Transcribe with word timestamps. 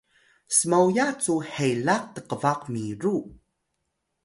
smoya 0.59 1.07
cu 1.23 1.33
helax 1.53 2.03
tqbaq 2.15 2.61
miru 2.73 3.17